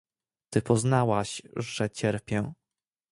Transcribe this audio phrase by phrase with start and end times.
[0.49, 2.53] "Ty poznałaś, że cierpię."